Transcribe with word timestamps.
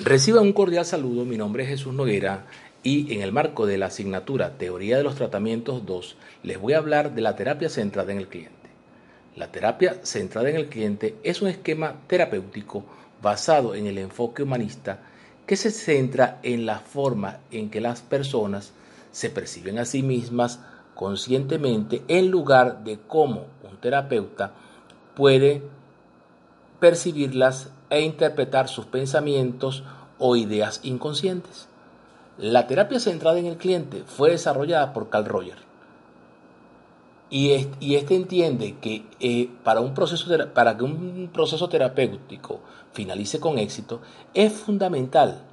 Reciba 0.00 0.40
un 0.40 0.52
cordial 0.52 0.84
saludo, 0.84 1.24
mi 1.24 1.36
nombre 1.36 1.62
es 1.62 1.68
Jesús 1.68 1.94
Noguera 1.94 2.46
y 2.82 3.14
en 3.14 3.22
el 3.22 3.30
marco 3.30 3.64
de 3.64 3.78
la 3.78 3.86
asignatura 3.86 4.58
Teoría 4.58 4.96
de 4.96 5.04
los 5.04 5.14
Tratamientos 5.14 5.86
2 5.86 6.16
les 6.42 6.60
voy 6.60 6.72
a 6.72 6.78
hablar 6.78 7.14
de 7.14 7.22
la 7.22 7.36
terapia 7.36 7.68
centrada 7.68 8.10
en 8.10 8.18
el 8.18 8.26
cliente. 8.26 8.70
La 9.36 9.52
terapia 9.52 10.00
centrada 10.02 10.50
en 10.50 10.56
el 10.56 10.68
cliente 10.68 11.14
es 11.22 11.42
un 11.42 11.48
esquema 11.48 12.00
terapéutico 12.08 12.84
basado 13.22 13.76
en 13.76 13.86
el 13.86 13.98
enfoque 13.98 14.42
humanista 14.42 14.98
que 15.46 15.54
se 15.54 15.70
centra 15.70 16.40
en 16.42 16.66
la 16.66 16.80
forma 16.80 17.38
en 17.52 17.70
que 17.70 17.80
las 17.80 18.02
personas 18.02 18.72
se 19.12 19.30
perciben 19.30 19.78
a 19.78 19.84
sí 19.84 20.02
mismas 20.02 20.58
conscientemente 20.96 22.02
en 22.08 22.32
lugar 22.32 22.82
de 22.82 22.98
cómo 23.06 23.46
un 23.62 23.76
terapeuta 23.80 24.54
puede 25.14 25.62
percibirlas 26.84 27.70
e 27.88 28.02
interpretar 28.02 28.68
sus 28.68 28.84
pensamientos 28.84 29.84
o 30.18 30.36
ideas 30.36 30.80
inconscientes. 30.82 31.66
La 32.36 32.66
terapia 32.66 33.00
centrada 33.00 33.38
en 33.38 33.46
el 33.46 33.56
cliente 33.56 34.02
fue 34.04 34.32
desarrollada 34.32 34.92
por 34.92 35.08
Carl 35.08 35.24
Roger. 35.24 35.56
Y, 37.30 37.52
este 37.94 38.16
entiende 38.16 38.76
que 38.82 39.06
eh, 39.18 39.48
para, 39.64 39.80
un 39.80 39.94
proceso, 39.94 40.26
para 40.52 40.76
que 40.76 40.84
un 40.84 41.30
proceso 41.32 41.70
terapéutico 41.70 42.60
finalice 42.92 43.40
con 43.40 43.58
éxito, 43.58 44.02
es 44.34 44.52
fundamental 44.52 45.46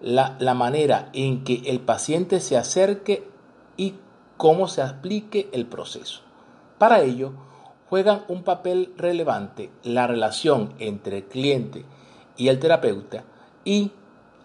la, 0.00 0.34
la 0.38 0.54
manera 0.54 1.10
en 1.12 1.44
que 1.44 1.60
el 1.66 1.80
paciente 1.80 2.40
se 2.40 2.56
acerque 2.56 3.28
y 3.76 3.96
cómo 4.38 4.66
se 4.66 4.80
aplique 4.80 5.50
el 5.52 5.66
proceso. 5.66 6.22
Para 6.78 7.02
ello, 7.02 7.34
juegan 7.88 8.24
un 8.28 8.42
papel 8.42 8.92
relevante 8.96 9.70
la 9.82 10.06
relación 10.06 10.74
entre 10.78 11.18
el 11.18 11.24
cliente 11.24 11.84
y 12.36 12.48
el 12.48 12.58
terapeuta 12.58 13.24
y 13.64 13.92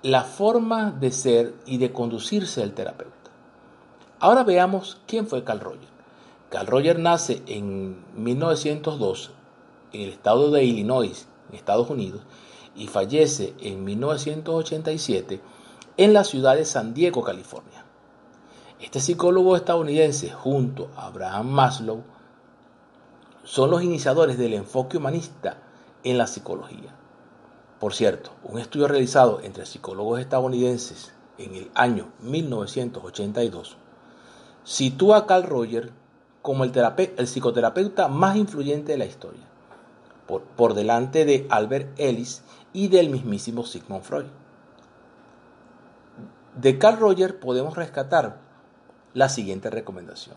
la 0.01 0.23
forma 0.23 0.91
de 0.91 1.11
ser 1.11 1.55
y 1.65 1.77
de 1.77 1.91
conducirse 1.91 2.61
del 2.61 2.73
terapeuta. 2.73 3.31
Ahora 4.19 4.43
veamos 4.43 5.01
quién 5.07 5.27
fue 5.27 5.43
Carl 5.43 5.59
Roger. 5.59 5.89
Carl 6.49 6.67
Roger 6.67 6.99
nace 6.99 7.41
en 7.47 8.03
1902 8.15 9.31
en 9.93 10.01
el 10.01 10.09
estado 10.09 10.51
de 10.51 10.63
Illinois, 10.63 11.27
en 11.49 11.55
Estados 11.55 11.89
Unidos, 11.89 12.21
y 12.75 12.87
fallece 12.87 13.53
en 13.59 13.83
1987 13.83 15.41
en 15.97 16.13
la 16.13 16.23
ciudad 16.23 16.55
de 16.55 16.65
San 16.65 16.93
Diego, 16.93 17.23
California. 17.23 17.85
Este 18.79 19.01
psicólogo 19.01 19.57
estadounidense, 19.57 20.29
junto 20.29 20.89
a 20.95 21.07
Abraham 21.07 21.49
Maslow, 21.49 22.03
son 23.49 23.71
los 23.71 23.81
iniciadores 23.81 24.37
del 24.37 24.53
enfoque 24.53 24.97
humanista 24.97 25.57
en 26.03 26.19
la 26.19 26.27
psicología. 26.27 26.93
Por 27.79 27.95
cierto, 27.95 28.29
un 28.43 28.59
estudio 28.59 28.87
realizado 28.87 29.39
entre 29.41 29.65
psicólogos 29.65 30.19
estadounidenses 30.19 31.13
en 31.39 31.55
el 31.55 31.71
año 31.73 32.11
1982 32.19 33.75
sitúa 34.63 35.17
a 35.17 35.25
Carl 35.25 35.47
Roger 35.47 35.91
como 36.43 36.63
el, 36.63 36.71
psicoterapeuta 37.25 38.07
más 38.07 38.35
influyente 38.35 38.91
de 38.91 38.99
la 38.99 39.05
historia, 39.05 39.47
por, 40.27 40.43
por 40.43 40.75
delante 40.75 41.25
de 41.25 41.47
Albert 41.49 41.99
Ellis 41.99 42.43
y 42.71 42.89
del 42.89 43.09
mismísimo 43.09 43.65
Sigmund 43.65 44.03
Freud. 44.03 44.27
De 46.55 46.77
Carl 46.77 46.99
Roger 46.99 47.39
podemos 47.39 47.75
rescatar 47.75 48.37
la 49.15 49.27
siguiente 49.27 49.71
recomendación. 49.71 50.35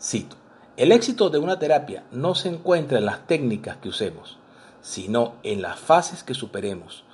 Cito, 0.00 0.36
el 0.76 0.92
éxito 0.92 1.30
de 1.30 1.38
una 1.38 1.58
terapia 1.58 2.04
no 2.12 2.34
se 2.34 2.48
encuentra 2.48 2.98
en 2.98 3.06
las 3.06 3.26
técnicas 3.26 3.76
que 3.78 3.88
usemos, 3.88 4.38
sino 4.80 5.34
en 5.42 5.62
las 5.62 5.78
fases 5.78 6.22
que 6.22 6.34
superemos, 6.34 7.04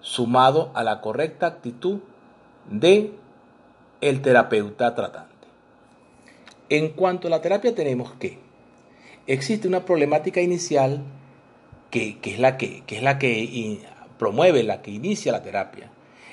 sumado 0.00 0.70
a 0.74 0.82
la 0.82 1.00
correcta 1.00 1.46
actitud 1.46 2.00
de 2.70 3.12
el 4.00 4.22
terapeuta 4.22 4.94
tratante. 4.94 5.32
En 6.68 6.90
cuanto 6.90 7.28
a 7.28 7.30
la 7.30 7.42
terapia 7.42 7.74
tenemos 7.74 8.12
que 8.14 8.38
existe 9.26 9.68
una 9.68 9.84
problemática 9.84 10.40
inicial 10.40 11.02
que, 11.90 12.18
es 12.22 12.38
la 12.38 12.56
que, 12.56 12.82
es 12.86 13.02
la 13.02 13.18
que 13.18 13.78
promueve, 14.18 14.62
la 14.62 14.80
que 14.80 14.90
inicia 14.90 15.32
la 15.32 15.42
terapia. 15.42 15.90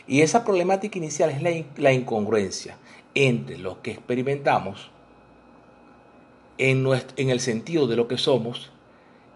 Y 0.08 0.22
esa 0.22 0.44
problemática 0.44 0.98
inicial 0.98 1.30
es 1.30 1.42
la, 1.42 1.52
la 1.78 1.92
incongruencia 1.92 2.78
entre 3.14 3.58
lo 3.58 3.82
que 3.82 3.92
experimentamos 3.92 4.92
en, 6.60 6.86
el 7.30 7.40
sentido 7.40 7.88
de 7.88 7.96
lo 7.96 8.08
que 8.08 8.18
somos 8.18 8.70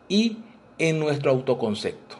y 0.07 0.37
en 0.77 0.99
nuestro 0.99 1.31
autoconcepto. 1.31 2.17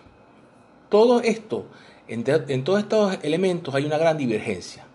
Todo 0.90 1.22
esto, 1.22 1.68
en 2.08 2.64
todos 2.64 2.80
estos 2.80 3.18
elementos 3.22 3.75
hay 3.75 3.86
una 3.86 3.97
gran 3.97 4.18
divergencia 4.18 4.86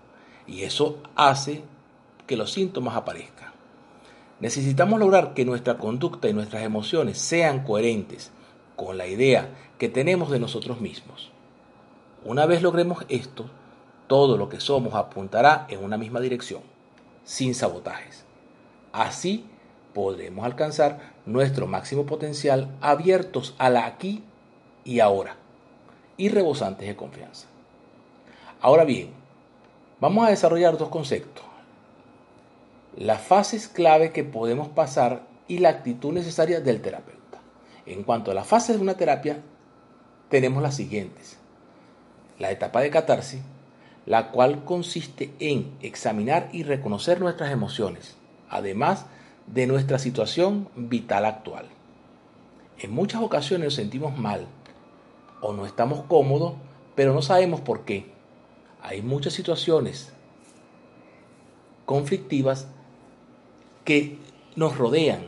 y 0.46 0.62
eso 0.62 0.98
hace 1.14 1.62
que 2.26 2.36
los 2.36 2.52
síntomas 2.52 2.96
aparezcan. 2.96 3.52
Necesitamos 4.40 4.98
lograr 4.98 5.34
que 5.34 5.44
nuestra 5.44 5.78
conducta 5.78 6.28
y 6.28 6.32
nuestras 6.32 6.62
emociones 6.62 7.18
sean 7.18 7.64
coherentes 7.64 8.30
con 8.76 8.96
la 8.96 9.06
idea 9.06 9.50
que 9.78 9.88
tenemos 9.88 10.30
de 10.30 10.38
nosotros 10.38 10.80
mismos. 10.80 11.30
Una 12.24 12.46
vez 12.46 12.62
logremos 12.62 13.04
esto, 13.08 13.46
todo 14.06 14.36
lo 14.36 14.48
que 14.48 14.60
somos 14.60 14.94
apuntará 14.94 15.66
en 15.68 15.82
una 15.82 15.98
misma 15.98 16.20
dirección, 16.20 16.62
sin 17.24 17.54
sabotajes. 17.54 18.24
Así 18.92 19.44
podremos 19.98 20.44
alcanzar 20.44 21.00
nuestro 21.26 21.66
máximo 21.66 22.06
potencial 22.06 22.68
abiertos 22.80 23.56
a 23.58 23.68
la 23.68 23.84
aquí 23.84 24.22
y 24.84 25.00
ahora 25.00 25.34
y 26.16 26.28
rebosantes 26.28 26.86
de 26.86 26.94
confianza. 26.94 27.48
Ahora 28.60 28.84
bien, 28.84 29.10
vamos 29.98 30.24
a 30.24 30.30
desarrollar 30.30 30.78
dos 30.78 30.88
conceptos. 30.88 31.44
Las 32.96 33.22
fases 33.22 33.66
clave 33.66 34.12
que 34.12 34.22
podemos 34.22 34.68
pasar 34.68 35.22
y 35.48 35.58
la 35.58 35.70
actitud 35.70 36.12
necesaria 36.12 36.60
del 36.60 36.80
terapeuta. 36.80 37.40
En 37.84 38.04
cuanto 38.04 38.30
a 38.30 38.34
las 38.34 38.46
fases 38.46 38.76
de 38.76 38.82
una 38.82 38.96
terapia, 38.96 39.42
tenemos 40.28 40.62
las 40.62 40.76
siguientes. 40.76 41.38
La 42.38 42.52
etapa 42.52 42.82
de 42.82 42.90
catarsis, 42.90 43.40
la 44.06 44.30
cual 44.30 44.64
consiste 44.64 45.34
en 45.40 45.76
examinar 45.82 46.50
y 46.52 46.62
reconocer 46.62 47.18
nuestras 47.18 47.50
emociones, 47.50 48.16
además 48.48 49.06
de 49.52 49.66
nuestra 49.66 49.98
situación 49.98 50.68
vital 50.76 51.24
actual. 51.24 51.66
En 52.78 52.92
muchas 52.92 53.22
ocasiones 53.22 53.66
nos 53.66 53.74
sentimos 53.74 54.16
mal 54.16 54.46
o 55.40 55.52
no 55.52 55.66
estamos 55.66 56.02
cómodos, 56.02 56.54
pero 56.94 57.12
no 57.12 57.22
sabemos 57.22 57.60
por 57.60 57.84
qué. 57.84 58.12
Hay 58.82 59.02
muchas 59.02 59.32
situaciones 59.32 60.12
conflictivas 61.84 62.68
que 63.84 64.18
nos 64.56 64.76
rodean, 64.76 65.26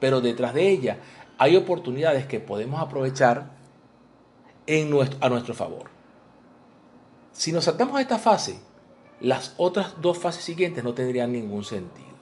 pero 0.00 0.20
detrás 0.20 0.54
de 0.54 0.68
ellas 0.68 0.98
hay 1.38 1.56
oportunidades 1.56 2.26
que 2.26 2.40
podemos 2.40 2.80
aprovechar 2.80 3.50
en 4.66 4.90
a 5.20 5.28
nuestro 5.28 5.54
favor. 5.54 5.90
Si 7.32 7.52
nos 7.52 7.64
saltamos 7.64 7.96
a 7.96 8.00
esta 8.00 8.18
fase, 8.18 8.58
las 9.20 9.54
otras 9.58 10.00
dos 10.00 10.18
fases 10.18 10.44
siguientes 10.44 10.82
no 10.82 10.94
tendrían 10.94 11.32
ningún 11.32 11.64
sentido. 11.64 12.13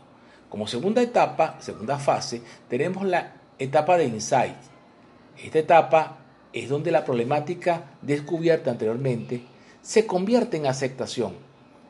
Como 0.52 0.66
segunda 0.66 1.00
etapa, 1.00 1.56
segunda 1.60 1.98
fase, 1.98 2.42
tenemos 2.68 3.06
la 3.06 3.32
etapa 3.58 3.96
de 3.96 4.04
insight. 4.04 4.58
Esta 5.42 5.58
etapa 5.58 6.18
es 6.52 6.68
donde 6.68 6.90
la 6.90 7.06
problemática 7.06 7.96
descubierta 8.02 8.70
anteriormente 8.70 9.46
se 9.80 10.06
convierte 10.06 10.58
en 10.58 10.66
aceptación, 10.66 11.36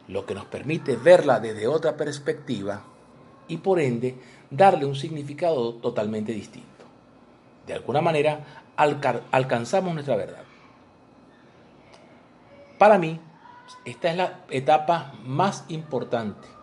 lo 0.07 0.25
que 0.27 0.37
nos 0.37 0.45
permite 0.45 0.95
verla 0.95 1.41
desde 1.41 1.67
otra 1.67 1.97
perspectiva 1.97 2.85
y 3.49 3.57
por 3.57 3.81
ende 3.81 4.15
darle 4.49 4.87
un 4.87 4.95
significado 4.95 5.75
totalmente 5.75 6.31
distinto. 6.31 6.85
De 7.67 7.75
alguna 7.75 8.01
manera 8.01 8.45
alcanzamos 8.77 9.93
nuestra 9.93 10.15
verdad. 10.15 10.45
Para 12.79 12.97
mí, 12.97 13.19
esta 13.85 14.09
es 14.13 14.17
la 14.17 14.45
etapa 14.51 15.15
más 15.25 15.65
importante 15.67 16.62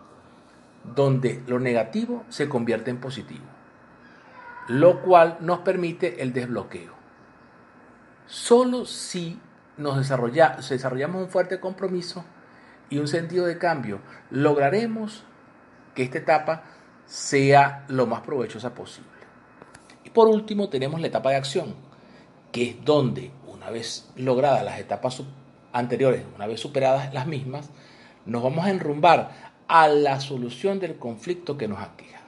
donde 0.84 1.42
lo 1.46 1.58
negativo 1.58 2.24
se 2.28 2.48
convierte 2.48 2.90
en 2.90 3.00
positivo, 3.00 3.44
lo 4.68 5.02
cual 5.02 5.38
nos 5.40 5.60
permite 5.60 6.22
el 6.22 6.32
desbloqueo. 6.32 6.94
Solo 8.26 8.84
si 8.86 9.40
nos 9.76 9.96
desarrolla, 9.96 10.56
desarrollamos 10.68 11.22
un 11.22 11.28
fuerte 11.28 11.58
compromiso 11.58 12.24
y 12.88 12.98
un 12.98 13.08
sentido 13.08 13.46
de 13.46 13.58
cambio, 13.58 14.00
lograremos 14.30 15.24
que 15.94 16.02
esta 16.02 16.18
etapa 16.18 16.64
sea 17.06 17.84
lo 17.88 18.06
más 18.06 18.20
provechosa 18.20 18.74
posible. 18.74 19.10
Y 20.04 20.10
por 20.10 20.28
último 20.28 20.68
tenemos 20.68 21.00
la 21.00 21.08
etapa 21.08 21.30
de 21.30 21.36
acción, 21.36 21.74
que 22.52 22.70
es 22.70 22.84
donde, 22.84 23.32
una 23.46 23.70
vez 23.70 24.10
logradas 24.16 24.64
las 24.64 24.78
etapas 24.78 25.22
anteriores, 25.72 26.24
una 26.34 26.46
vez 26.46 26.60
superadas 26.60 27.12
las 27.12 27.26
mismas, 27.26 27.70
nos 28.26 28.42
vamos 28.42 28.64
a 28.64 28.70
enrumbar 28.70 29.49
a 29.70 29.86
la 29.86 30.18
solución 30.18 30.80
del 30.80 30.98
conflicto 30.98 31.56
que 31.56 31.68
nos 31.68 31.78
aqueja. 31.78 32.18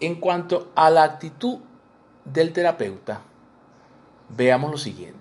En 0.00 0.14
cuanto 0.14 0.72
a 0.74 0.88
la 0.88 1.04
actitud 1.04 1.58
del 2.24 2.54
terapeuta, 2.54 3.20
veamos 4.30 4.70
lo 4.70 4.78
siguiente. 4.78 5.18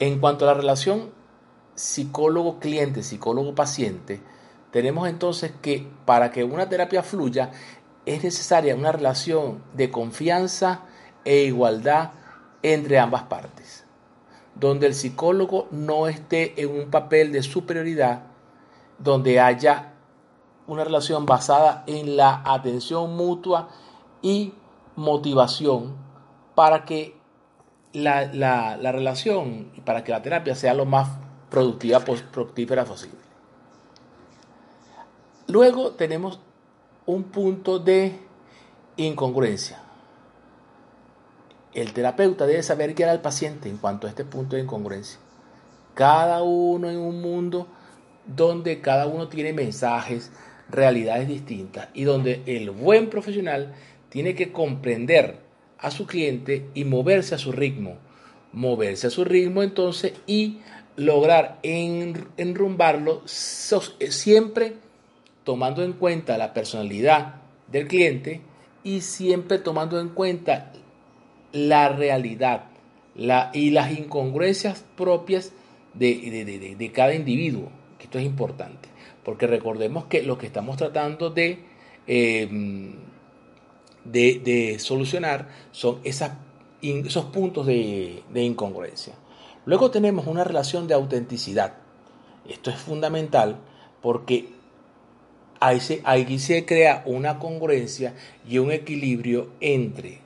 En 0.00 0.18
cuanto 0.18 0.44
a 0.44 0.48
la 0.48 0.54
relación 0.54 1.12
psicólogo-cliente, 1.76 3.04
psicólogo-paciente, 3.04 4.20
tenemos 4.72 5.08
entonces 5.08 5.52
que 5.62 5.86
para 6.04 6.32
que 6.32 6.42
una 6.42 6.68
terapia 6.68 7.04
fluya 7.04 7.52
es 8.06 8.24
necesaria 8.24 8.74
una 8.74 8.90
relación 8.90 9.62
de 9.74 9.88
confianza 9.92 10.80
e 11.24 11.44
igualdad 11.44 12.10
entre 12.64 12.98
ambas 12.98 13.22
partes, 13.22 13.84
donde 14.56 14.88
el 14.88 14.94
psicólogo 14.94 15.68
no 15.70 16.08
esté 16.08 16.60
en 16.60 16.70
un 16.70 16.90
papel 16.90 17.30
de 17.30 17.44
superioridad, 17.44 18.29
donde 19.00 19.40
haya 19.40 19.94
una 20.66 20.84
relación 20.84 21.26
basada 21.26 21.82
en 21.86 22.16
la 22.16 22.42
atención 22.44 23.16
mutua 23.16 23.68
y 24.22 24.54
motivación 24.94 25.96
para 26.54 26.84
que 26.84 27.16
la, 27.92 28.26
la 28.26 28.92
relación 28.92 29.72
y 29.74 29.80
para 29.80 30.04
que 30.04 30.12
la 30.12 30.22
terapia 30.22 30.54
sea 30.54 30.74
lo 30.74 30.84
más 30.84 31.08
productiva, 31.50 32.00
fructífera 32.00 32.84
posible. 32.84 33.18
Luego 35.48 35.90
tenemos 35.92 36.38
un 37.06 37.24
punto 37.24 37.80
de 37.80 38.16
incongruencia. 38.96 39.80
El 41.72 41.92
terapeuta 41.92 42.46
debe 42.46 42.62
saber 42.62 42.94
guiar 42.94 43.10
al 43.10 43.20
paciente 43.20 43.68
en 43.68 43.76
cuanto 43.76 44.06
a 44.06 44.10
este 44.10 44.24
punto 44.24 44.54
de 44.54 44.62
incongruencia. 44.62 45.18
Cada 45.94 46.42
uno 46.42 46.88
en 46.88 46.98
un 46.98 47.20
mundo 47.20 47.66
donde 48.36 48.80
cada 48.80 49.06
uno 49.06 49.28
tiene 49.28 49.52
mensajes, 49.52 50.30
realidades 50.68 51.28
distintas 51.28 51.88
y 51.94 52.04
donde 52.04 52.42
el 52.46 52.70
buen 52.70 53.10
profesional 53.10 53.74
tiene 54.08 54.34
que 54.34 54.52
comprender 54.52 55.38
a 55.78 55.90
su 55.90 56.06
cliente 56.06 56.66
y 56.74 56.84
moverse 56.84 57.34
a 57.34 57.38
su 57.38 57.52
ritmo. 57.52 57.98
Moverse 58.52 59.06
a 59.06 59.10
su 59.10 59.24
ritmo 59.24 59.62
entonces 59.62 60.12
y 60.26 60.58
lograr 60.96 61.58
enrumbarlo 61.62 63.22
siempre 63.26 64.74
tomando 65.44 65.82
en 65.82 65.94
cuenta 65.94 66.36
la 66.36 66.52
personalidad 66.52 67.36
del 67.68 67.88
cliente 67.88 68.42
y 68.82 69.00
siempre 69.00 69.58
tomando 69.58 70.00
en 70.00 70.10
cuenta 70.10 70.72
la 71.52 71.88
realidad 71.88 72.64
y 73.52 73.70
las 73.70 73.98
incongruencias 73.98 74.84
propias 74.96 75.52
de, 75.94 76.90
cada 76.94 77.14
individuo. 77.14 77.70
Esto 78.04 78.18
es 78.18 78.24
importante, 78.24 78.88
porque 79.24 79.46
recordemos 79.46 80.06
que 80.06 80.22
lo 80.22 80.38
que 80.38 80.46
estamos 80.46 80.76
tratando 80.76 81.30
de, 81.30 81.58
em, 82.06 82.94
de, 84.04 84.76
solucionar 84.78 85.48
son 85.70 86.00
esos 86.02 87.24
puntos 87.26 87.66
de 87.66 88.22
incongruencia. 88.34 89.14
Luego 89.66 89.90
tenemos 89.90 90.26
una 90.26 90.44
relación 90.44 90.88
de 90.88 90.94
autenticidad. 90.94 91.74
Esto 92.48 92.70
es 92.70 92.76
fundamental 92.76 93.58
porque 94.00 94.48
ahí 95.60 95.80
se, 95.80 96.02
se 96.38 96.64
crea 96.64 97.02
una 97.06 97.38
congruencia 97.38 98.14
y 98.48 98.58
un 98.58 98.72
equilibrio 98.72 99.50
entre 99.60 100.20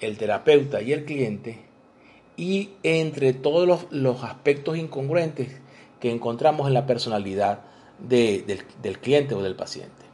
el 0.00 0.18
terapeuta 0.18 0.82
y 0.82 0.92
el 0.92 1.04
cliente 1.04 1.60
y 2.36 2.70
entre 2.82 3.32
todos 3.32 3.86
los, 3.90 4.24
aspectos 4.24 4.76
incongruentes 4.76 5.60
que 6.04 6.10
encontramos 6.10 6.68
en 6.68 6.74
la 6.74 6.84
personalidad 6.84 7.60
del, 7.98 8.98
cliente 9.00 9.34
o 9.34 9.40
del 9.40 9.56
paciente. 9.56 10.04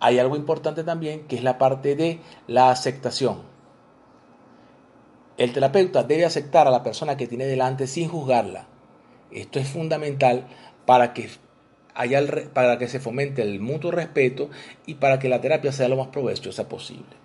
Hay 0.00 0.18
algo 0.18 0.36
importante 0.36 0.84
también 0.84 1.26
que 1.26 1.36
es 1.36 1.42
la 1.42 1.56
parte 1.56 1.96
de 1.96 2.18
la 2.46 2.68
aceptación. 2.68 3.40
El 5.38 5.54
terapeuta 5.54 6.02
debe 6.02 6.26
aceptar 6.26 6.68
a 6.68 6.70
la 6.70 6.82
persona 6.82 7.16
que 7.16 7.26
tiene 7.26 7.46
delante 7.46 7.86
sin 7.86 8.10
juzgarla. 8.10 8.66
Esto 9.30 9.60
es 9.60 9.66
fundamental 9.66 10.46
para 10.84 11.14
que, 11.14 11.30
haya 11.94 12.20
para 12.52 12.76
que 12.76 12.88
se 12.88 13.00
fomente 13.00 13.40
el 13.40 13.60
mutuo 13.60 13.92
respeto 13.92 14.50
y 14.84 14.96
para 14.96 15.18
que 15.18 15.30
la 15.30 15.40
terapia 15.40 15.72
sea 15.72 15.88
lo 15.88 15.96
más 15.96 16.08
provechosa 16.08 16.68
posible. 16.68 17.16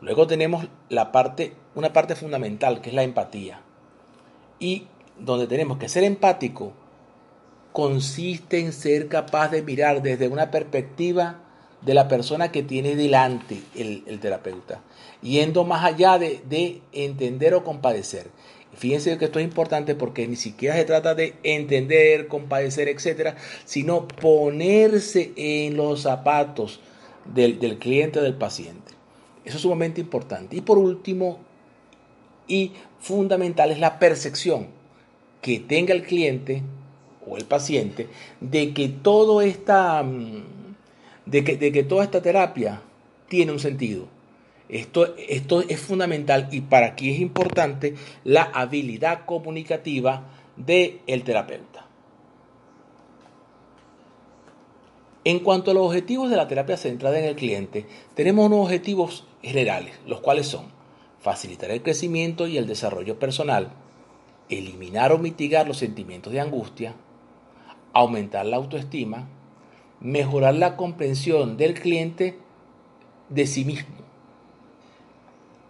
Luego 0.00 0.26
tenemos 0.26 0.68
la 0.88 1.12
parte, 1.12 1.52
una 1.74 1.92
parte 1.92 2.16
fundamental 2.16 2.80
que 2.80 2.88
es 2.88 2.94
la 2.94 3.02
empatía. 3.02 3.60
Y 4.58 4.86
donde 5.18 5.46
tenemos 5.46 5.78
que 5.78 5.88
ser 5.88 6.04
empático 6.04 6.72
consiste 7.76 8.58
en 8.58 8.72
ser 8.72 9.08
capaz 9.08 9.50
de 9.50 9.60
mirar 9.60 10.00
desde 10.00 10.28
una 10.28 10.50
perspectiva 10.50 11.42
de 11.82 11.92
la 11.92 12.08
persona 12.08 12.50
que 12.50 12.62
tiene 12.62 12.96
delante 12.96 13.60
el, 13.74 14.18
terapeuta, 14.18 14.80
yendo 15.20 15.64
más 15.64 15.84
allá 15.84 16.18
de, 16.18 16.80
entender 16.92 17.52
o 17.52 17.64
compadecer. 17.64 18.30
Fíjense 18.74 19.18
que 19.18 19.26
esto 19.26 19.38
es 19.38 19.44
importante 19.44 19.94
porque 19.94 20.26
ni 20.26 20.36
siquiera 20.36 20.74
se 20.74 20.86
trata 20.86 21.14
de 21.14 21.34
entender, 21.42 22.28
compadecer, 22.28 22.88
etcétera, 22.88 23.36
sino 23.66 24.08
ponerse 24.08 25.32
en 25.36 25.76
los 25.76 26.00
zapatos 26.00 26.80
del, 27.26 27.58
del 27.58 27.78
cliente 27.78 28.20
o 28.20 28.22
del 28.22 28.36
paciente. 28.36 28.92
Eso 29.44 29.56
es 29.56 29.62
sumamente 29.62 30.00
importante. 30.00 30.56
Y 30.56 30.62
por 30.62 30.78
último, 30.78 31.40
y 32.48 32.72
fundamental, 33.00 33.70
es 33.70 33.78
la 33.78 33.98
percepción 33.98 34.75
que 35.46 35.60
tenga 35.60 35.94
el 35.94 36.02
cliente 36.02 36.60
o 37.24 37.36
el 37.36 37.44
paciente 37.44 38.08
de 38.40 38.74
que 38.74 38.92
esta 39.44 40.02
mm, 40.02 40.42
de 41.24 41.44
que, 41.44 41.84
toda 41.84 42.02
esta 42.02 42.20
terapia 42.20 42.82
tiene 43.28 43.52
un 43.52 43.60
sentido. 43.60 44.08
Esto, 44.68 45.14
esto 45.16 45.60
es 45.60 45.78
fundamental 45.78 46.48
y 46.50 46.62
para 46.62 46.86
aquí 46.86 47.12
es 47.12 47.20
importante 47.20 47.94
la 48.24 48.42
habilidad 48.42 49.24
comunicativa 49.24 50.24
del 50.56 50.98
el 51.06 51.22
terapeuta. 51.22 51.86
En 55.22 55.38
cuanto 55.38 55.70
a 55.70 55.74
los 55.74 55.86
objetivos 55.86 56.28
de 56.28 56.36
la 56.36 56.48
terapia 56.48 56.76
centrada 56.76 57.20
en 57.20 57.26
el 57.26 57.36
cliente, 57.36 57.86
tenemos 58.16 58.46
unos 58.46 58.64
objetivos 58.64 59.28
generales, 59.42 59.94
los 60.08 60.20
cuales 60.20 60.48
son 60.48 60.64
facilitar 61.20 61.70
el 61.70 61.82
crecimiento 61.82 62.48
y 62.48 62.56
el 62.56 62.66
desarrollo 62.66 63.16
personal, 63.20 63.70
eliminar 64.48 65.12
o 65.12 65.18
mitigar 65.18 65.66
los 65.66 65.78
sentimientos 65.78 66.32
de 66.32 66.40
angustia, 66.40 66.94
aumentar 67.92 68.46
la 68.46 68.56
autoestima, 68.56 69.28
mejorar 70.00 70.54
la 70.54 70.76
comprensión 70.76 71.56
del 71.56 71.74
cliente 71.74 72.38
de 73.28 73.46
sí 73.46 73.64
mismo. 73.64 73.96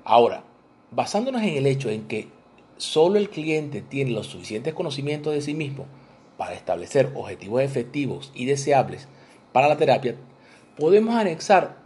Ahora, 0.04 0.44
basándonos 0.90 1.42
en 1.42 1.56
el 1.56 1.66
hecho 1.66 1.90
en 1.90 2.06
que 2.06 2.28
solo 2.76 3.18
el 3.18 3.30
cliente 3.30 3.80
tiene 3.80 4.10
los 4.10 4.26
suficientes 4.26 4.74
conocimientos 4.74 5.32
de 5.32 5.40
sí 5.40 5.54
mismo 5.54 5.86
para 6.36 6.54
establecer 6.54 7.12
objetivos 7.14 7.62
efectivos 7.62 8.30
y 8.34 8.44
deseables 8.44 9.08
para 9.52 9.68
la 9.68 9.76
terapia, 9.76 10.16
podemos 10.76 11.14
anexar 11.14 11.78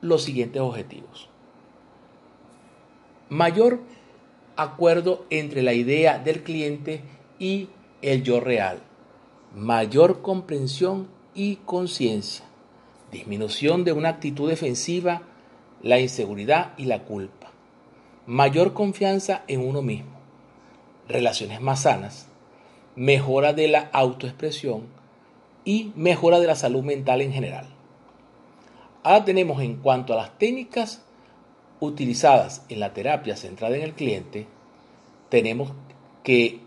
los 0.00 0.22
siguientes 0.22 0.62
objetivos. 0.62 1.28
Mayor 3.28 3.80
acuerdo 4.56 5.24
entre 5.30 5.62
la 5.62 5.74
idea 5.74 6.18
del 6.18 6.42
cliente 6.42 7.02
y 7.38 7.68
el 8.02 8.22
yo 8.22 8.40
real. 8.40 8.80
Mayor 9.54 10.22
comprensión 10.22 11.08
y 11.34 11.56
conciencia, 11.56 12.44
disminución 13.10 13.84
de 13.84 13.92
una 13.92 14.10
actitud 14.10 14.48
defensiva, 14.48 15.22
la 15.82 15.98
inseguridad 15.98 16.72
y 16.76 16.84
la 16.84 17.04
culpa, 17.04 17.50
mayor 18.26 18.72
confianza 18.72 19.42
en 19.48 19.66
uno 19.66 19.82
mismo, 19.82 20.12
relaciones 21.08 21.60
más 21.60 21.82
sanas, 21.82 22.28
mejora 22.94 23.52
de 23.52 23.68
la 23.68 23.90
autoexpresión 23.92 24.86
y 25.64 25.92
mejora 25.96 26.40
de 26.40 26.46
la 26.46 26.56
salud 26.56 26.82
mental 26.82 27.20
en 27.20 27.32
general. 27.32 27.66
Ahora 29.02 29.24
tenemos 29.24 29.60
en 29.62 29.76
cuanto 29.76 30.12
a 30.12 30.16
las 30.16 30.38
técnicas 30.38 31.02
utilizadas 31.82 32.62
en 32.68 32.78
la 32.78 32.94
terapia 32.94 33.36
centrada 33.36 33.76
en 33.76 33.82
el 33.82 33.94
cliente, 33.94 34.46
tenemos 35.28 35.72
que 36.22 36.60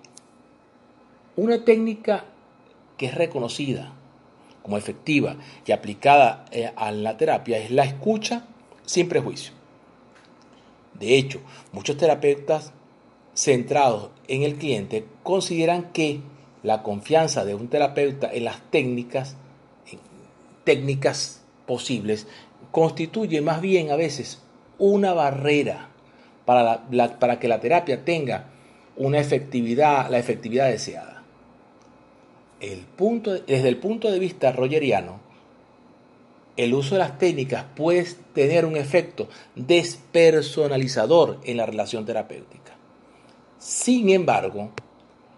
una 1.38 1.63
técnica 1.63 2.25
que 2.98 3.05
es 3.07 3.15
reconocida 3.15 3.93
como 4.62 4.77
efectiva 4.77 5.38
y 5.65 5.72
aplicada 5.72 6.45
eh, 6.51 6.69
a 6.75 6.91
la 6.91 7.15
terapia 7.15 7.57
es 7.57 7.72
la 7.72 7.86
escucha 7.86 8.45
sin 8.86 9.07
prejuicio. 9.07 9.53
De 10.93 11.15
hecho, 11.15 11.39
muchos 11.72 11.95
terapeutas 11.95 12.74
centrados 13.34 14.10
en 14.27 14.43
el 14.43 14.55
cliente 14.55 15.05
consideran 15.24 15.93
que 15.93 16.19
la 16.62 16.84
confianza 16.84 17.45
de 17.45 17.55
un 17.55 17.69
terapeuta 17.69 18.29
en 18.34 18.45
las 18.45 18.60
técnicas, 18.69 19.38
técnicas 20.65 21.41
posibles, 21.65 22.27
constituye 22.72 23.41
más 23.41 23.62
bien 23.62 23.91
a 23.91 23.95
veces 23.95 24.41
una 24.77 25.13
barrera 25.13 25.89
para, 26.46 26.86
para 27.20 27.39
que 27.39 27.48
la 27.48 27.60
terapia 27.60 28.03
tenga 28.05 28.48
una 28.98 29.20
efectividad, 29.20 30.10
la 30.10 30.20
efectividad 30.20 30.70
deseada. 30.70 31.24
El 32.60 32.79
punto, 32.79 33.34
desde 33.34 33.67
el 33.67 33.77
punto 33.77 34.12
de 34.12 34.20
vista 34.20 34.51
rogeriano, 34.51 35.20
el 36.58 36.74
uso 36.74 36.96
de 36.96 37.00
las 37.00 37.17
técnicas 37.17 37.65
puede 37.75 38.05
tener 38.34 38.65
un 38.65 38.77
efecto 38.77 39.27
despersonalizador 39.55 41.39
en 41.44 41.58
la 41.58 41.65
relación 41.65 42.05
terapéutica. 42.05 42.74
Sin 43.60 44.10
embargo, 44.10 44.72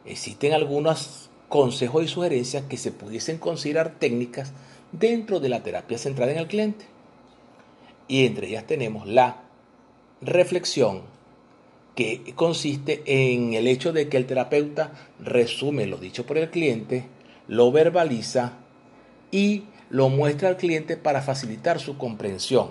existen 0.05 0.53
algunos 0.53 1.29
consejos 1.49 2.03
y 2.03 2.07
sugerencias 2.07 2.65
que 2.65 2.77
se 2.77 2.91
pudiesen 2.91 3.37
considerar 3.37 3.95
técnicas 3.97 4.53
dentro 4.91 5.39
de 5.39 5.49
la 5.49 5.63
terapia 5.63 5.97
centrada 5.97 6.31
en 6.31 6.37
el 6.37 6.47
cliente. 6.47 6.85
Y 8.07 8.25
entre 8.25 8.47
ellas 8.47 8.65
tenemos 8.65 9.07
la 9.07 9.43
reflexión, 10.21 11.01
que 11.95 12.33
consiste 12.35 13.01
en 13.07 13.55
el 13.55 13.67
hecho 13.67 13.91
de 13.91 14.07
que 14.07 14.17
el 14.17 14.27
terapeuta 14.27 14.91
resume 15.19 15.87
lo 15.87 15.97
dicho 15.97 16.27
por 16.27 16.37
el 16.37 16.51
cliente, 16.51 17.07
lo 17.47 17.71
verbaliza 17.71 18.53
y 19.31 19.63
lo 19.89 20.09
muestra 20.09 20.49
al 20.49 20.57
cliente 20.57 20.95
para 20.95 21.23
facilitar 21.23 21.79
su 21.79 21.97
comprensión. 21.97 22.69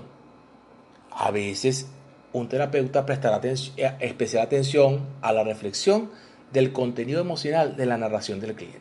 A 1.10 1.32
veces 1.32 1.88
un 2.32 2.48
terapeuta 2.48 3.04
prestará 3.04 3.40
eh, 3.44 3.96
especial 4.00 4.44
atención 4.44 5.06
a 5.22 5.32
la 5.32 5.42
reflexión 5.42 6.10
del 6.52 6.72
contenido 6.72 7.20
emocional 7.20 7.76
de 7.76 7.86
la 7.86 7.98
narración 7.98 8.38
del 8.38 8.54
cliente. 8.54 8.80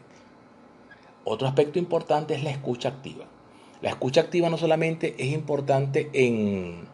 Otro 1.23 1.47
aspecto 1.47 1.79
importante 1.79 2.35
es 2.35 2.43
la 2.43 2.51
escucha 2.51 2.89
activa. 2.89 3.25
La 3.81 3.89
escucha 3.89 4.21
activa 4.21 4.49
no 4.49 4.57
solamente 4.57 5.15
es 5.17 5.27
importante 5.31 6.09
en, 6.13 6.87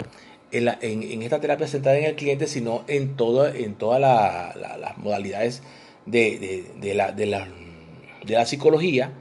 en, 0.52 1.22
esta 1.22 1.40
terapia 1.40 1.68
centrada 1.68 1.98
en 1.98 2.06
el 2.06 2.16
cliente, 2.16 2.48
sino 2.48 2.84
en, 2.88 3.16
en 3.18 3.76
todas 3.76 4.02
las 4.02 4.98
modalidades 4.98 5.62
de, 6.06 6.94
la, 6.96 7.12
de, 7.12 7.26
la, 7.26 8.46
psicología 8.46 9.14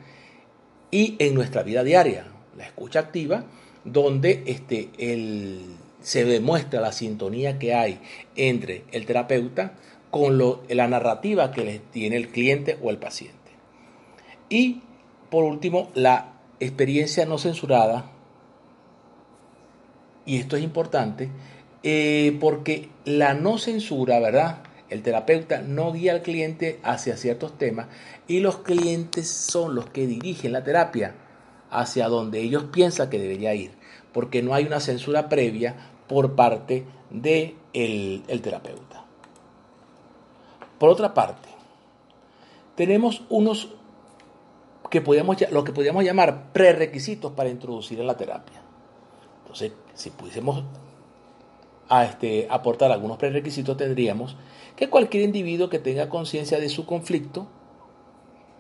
y 0.90 1.16
en 1.18 1.34
nuestra 1.34 1.62
vida 1.62 1.84
diaria. 1.84 2.26
La 2.56 2.64
escucha 2.64 3.00
activa, 3.00 3.44
donde 3.84 4.42
este, 4.46 4.90
el, 4.98 5.76
se 6.00 6.24
demuestra 6.24 6.80
la 6.80 6.92
sintonía 6.92 7.58
que 7.58 7.74
hay 7.74 8.00
entre 8.36 8.84
el 8.92 9.06
terapeuta 9.06 9.74
con 10.10 10.38
lo, 10.38 10.62
la 10.68 10.88
narrativa 10.88 11.52
que 11.52 11.80
tiene 11.92 12.16
el 12.16 12.28
cliente 12.28 12.78
o 12.82 12.90
el 12.90 12.98
paciente. 12.98 13.36
Y 14.48 14.82
por 15.30 15.44
último, 15.44 15.90
la 15.94 16.39
experiencia 16.60 17.26
no 17.26 17.38
censurada 17.38 18.12
y 20.26 20.36
esto 20.36 20.56
es 20.56 20.62
importante, 20.62 21.28
eh, 21.82 22.36
porque 22.40 22.88
la 23.04 23.34
no 23.34 23.58
censura, 23.58 24.20
¿verdad? 24.20 24.62
El 24.88 25.02
terapeuta 25.02 25.62
no 25.62 25.92
guía 25.92 26.12
al 26.12 26.22
cliente 26.22 26.78
hacia 26.82 27.16
ciertos 27.16 27.56
temas 27.58 27.86
y 28.28 28.40
los 28.40 28.58
clientes 28.58 29.28
son 29.28 29.74
los 29.74 29.88
que 29.88 30.06
dirigen 30.06 30.52
la 30.52 30.62
terapia 30.62 31.14
hacia 31.70 32.08
donde 32.08 32.40
ellos 32.40 32.64
piensan 32.72 33.08
que 33.08 33.18
debería 33.18 33.54
ir, 33.54 33.72
porque 34.12 34.42
no 34.42 34.54
hay 34.54 34.66
una 34.66 34.80
censura 34.80 35.28
previa 35.28 35.74
por 36.06 36.34
parte 36.34 36.84
del 37.10 37.56
de 37.72 38.22
el 38.28 38.40
terapeuta. 38.42 39.04
Por 40.78 40.90
otra 40.90 41.12
parte, 41.12 41.48
tenemos 42.76 43.24
unos 43.28 43.74
que 44.90 45.00
podíamos, 45.00 45.36
lo 45.50 45.64
que 45.64 45.72
podríamos 45.72 46.04
llamar 46.04 46.52
prerequisitos 46.52 47.32
para 47.32 47.48
introducir 47.48 48.00
en 48.00 48.06
la 48.06 48.16
terapia. 48.16 48.60
Entonces, 49.42 49.72
si 49.94 50.10
pudiésemos 50.10 50.64
a 51.88 52.04
este, 52.04 52.46
aportar 52.50 52.92
algunos 52.92 53.16
prerequisitos, 53.16 53.76
tendríamos 53.76 54.36
que 54.76 54.88
cualquier 54.88 55.24
individuo 55.24 55.68
que 55.68 55.78
tenga 55.78 56.08
conciencia 56.08 56.58
de 56.58 56.68
su 56.68 56.86
conflicto 56.86 57.48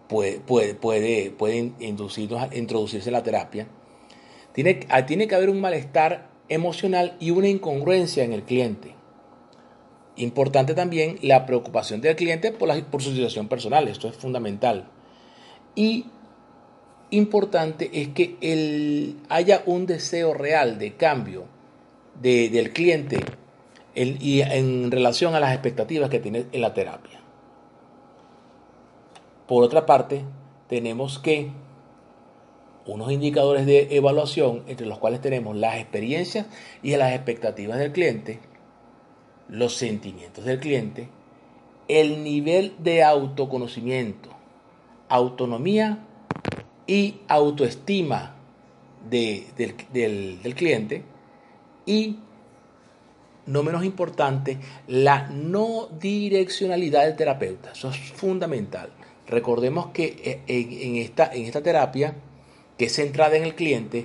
puede, 0.08 0.40
puede, 0.40 0.74
puede, 0.74 1.30
puede 1.30 1.72
introducirse 1.78 3.08
en 3.08 3.12
la 3.12 3.22
terapia. 3.22 3.68
Tiene, 4.52 4.86
ah, 4.88 5.06
tiene 5.06 5.28
que 5.28 5.34
haber 5.34 5.50
un 5.50 5.60
malestar 5.60 6.28
emocional 6.48 7.16
y 7.20 7.30
una 7.30 7.48
incongruencia 7.48 8.24
en 8.24 8.32
el 8.32 8.42
cliente. 8.42 8.94
Importante 10.16 10.74
también 10.74 11.18
la 11.22 11.46
preocupación 11.46 12.00
del 12.00 12.16
cliente 12.16 12.50
por, 12.50 12.68
la, 12.68 12.84
por 12.84 13.02
su 13.02 13.12
situación 13.12 13.48
personal, 13.48 13.88
esto 13.88 14.08
es 14.08 14.16
fundamental. 14.16 14.90
Y 15.76 16.06
importante 17.10 17.90
es 17.92 18.08
que 18.08 18.36
el, 18.40 19.16
haya 19.28 19.62
un 19.66 19.86
deseo 19.86 20.34
real 20.34 20.78
de 20.78 20.94
cambio 20.94 21.44
del 22.20 22.72
cliente 22.72 23.18
y 23.94 24.40
en 24.42 24.90
relación 24.90 25.34
a 25.34 25.40
las 25.40 25.52
expectativas 25.52 26.10
que 26.10 26.20
tiene 26.20 26.46
en 26.52 26.60
la 26.60 26.74
terapia. 26.74 27.20
Por 29.46 29.64
otra 29.64 29.86
parte, 29.86 30.22
tenemos 30.68 31.18
que 31.18 31.50
unos 32.86 33.10
indicadores 33.10 33.66
de 33.66 33.88
evaluación 33.96 34.62
entre 34.66 34.86
los 34.86 34.98
cuales 34.98 35.20
tenemos 35.20 35.56
las 35.56 35.76
experiencias 35.76 36.46
y 36.82 36.96
las 36.96 37.12
expectativas 37.14 37.78
del 37.78 37.92
cliente, 37.92 38.40
los 39.48 39.74
sentimientos 39.76 40.44
del 40.44 40.60
cliente, 40.60 41.08
el 41.88 42.22
nivel 42.22 42.74
de 42.78 43.02
autoconocimiento, 43.02 44.30
autonomía 45.08 46.06
y 46.90 47.20
autoestima 47.28 48.34
del, 49.08 49.76
cliente 50.56 51.04
y, 51.86 52.18
no 53.46 53.62
menos 53.62 53.84
importante, 53.84 54.58
la 54.88 55.28
no 55.28 55.86
direccionalidad 56.00 57.04
del 57.04 57.14
terapeuta. 57.14 57.70
Eso 57.70 57.90
es 57.90 57.96
fundamental. 57.96 58.90
Recordemos 59.28 59.90
que 59.92 60.16
eh, 60.24 60.42
en 60.48 60.96
esta, 60.96 61.32
en 61.32 61.44
esta 61.44 61.62
terapia, 61.62 62.16
que 62.76 62.86
es 62.86 62.92
centrada 62.96 63.36
en 63.36 63.44
el 63.44 63.54
cliente, 63.54 64.02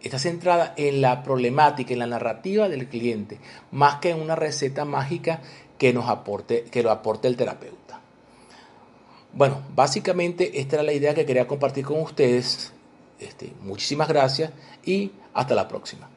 está 0.00 0.20
centrada 0.20 0.72
en 0.76 1.00
la 1.00 1.24
problemática, 1.24 1.92
en 1.92 1.98
la 1.98 2.06
narrativa 2.06 2.68
del 2.68 2.86
cliente, 2.86 3.40
más 3.72 3.96
que 3.96 4.10
en 4.10 4.20
una 4.20 4.36
receta 4.36 4.84
mágica 4.84 5.42
que 5.78 5.92
nos 5.92 6.08
aporte, 6.08 6.62
que 6.70 6.84
lo 6.84 6.92
aporte 6.92 7.26
el 7.26 7.36
terapeuta. 7.36 7.99
Bueno, 9.32 9.62
básicamente 9.74 10.60
esta 10.60 10.76
era 10.76 10.82
la 10.82 10.92
idea 10.92 11.14
que 11.14 11.24
quería 11.24 11.46
compartir 11.46 11.84
con 11.84 12.00
ustedes. 12.00 12.72
Este, 13.18 13.52
muchísimas 13.62 14.08
gracias 14.08 14.50
y 14.84 15.12
hasta 15.34 15.54
la 15.54 15.68
próxima. 15.68 16.08